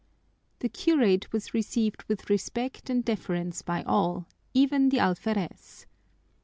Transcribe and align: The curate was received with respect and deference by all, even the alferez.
The 0.61 0.69
curate 0.69 1.31
was 1.31 1.53
received 1.53 2.01
with 2.07 2.27
respect 2.27 2.89
and 2.89 3.05
deference 3.05 3.61
by 3.61 3.83
all, 3.83 4.27
even 4.51 4.89
the 4.89 4.97
alferez. 4.97 5.85